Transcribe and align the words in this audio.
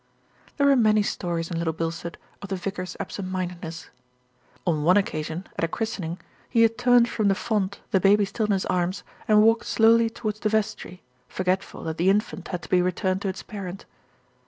There 0.57 0.65
were 0.65 0.75
many 0.75 1.03
stories 1.03 1.51
in 1.51 1.59
Little 1.59 1.75
Bilstead 1.75 2.17
of 2.41 2.49
the 2.49 2.55
vicar's 2.55 2.97
absent 2.99 3.27
mindedness. 3.27 3.91
On 4.65 4.81
one 4.81 4.97
occasion 4.97 5.45
at 5.59 5.63
a 5.63 5.67
christening, 5.67 6.17
he 6.49 6.63
had 6.63 6.75
turned 6.75 7.07
from 7.07 7.27
the 7.27 7.35
font, 7.35 7.81
the 7.91 7.99
baby 7.99 8.25
still 8.25 8.47
in 8.47 8.51
his 8.51 8.65
arms, 8.65 9.03
and 9.27 9.43
walked 9.43 9.67
slowly 9.67 10.09
towards 10.09 10.39
the 10.39 10.49
vestry, 10.49 11.03
forgetful 11.27 11.83
that 11.83 11.97
the 11.97 12.09
infant 12.09 12.47
had 12.47 12.63
to 12.63 12.69
be 12.69 12.81
returned 12.81 13.21
to 13.21 13.27
its 13.29 13.43
parent. 13.43 13.85